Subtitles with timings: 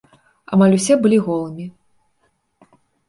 [0.55, 1.65] Амаль усе былі голымі.